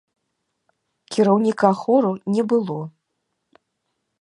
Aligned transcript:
Кіраўніка 1.15 1.69
хору 1.81 2.11
не 2.37 2.43
было. 2.55 2.79